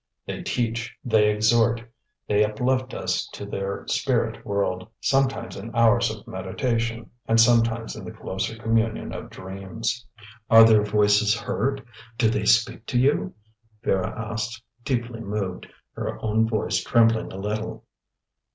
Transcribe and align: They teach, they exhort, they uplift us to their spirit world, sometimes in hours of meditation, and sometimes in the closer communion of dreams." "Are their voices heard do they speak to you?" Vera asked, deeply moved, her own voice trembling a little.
They 0.25 0.41
teach, 0.41 0.97
they 1.05 1.29
exhort, 1.29 1.79
they 2.27 2.43
uplift 2.43 2.91
us 2.95 3.27
to 3.33 3.45
their 3.45 3.85
spirit 3.87 4.43
world, 4.43 4.87
sometimes 4.99 5.55
in 5.55 5.75
hours 5.75 6.09
of 6.09 6.25
meditation, 6.25 7.11
and 7.27 7.39
sometimes 7.39 7.95
in 7.95 8.03
the 8.03 8.11
closer 8.11 8.57
communion 8.57 9.13
of 9.13 9.29
dreams." 9.29 10.03
"Are 10.49 10.63
their 10.63 10.83
voices 10.83 11.39
heard 11.39 11.85
do 12.17 12.31
they 12.31 12.45
speak 12.45 12.87
to 12.87 12.97
you?" 12.97 13.35
Vera 13.83 14.07
asked, 14.09 14.63
deeply 14.83 15.19
moved, 15.19 15.67
her 15.93 16.17
own 16.25 16.49
voice 16.49 16.83
trembling 16.83 17.31
a 17.31 17.37
little. 17.37 17.85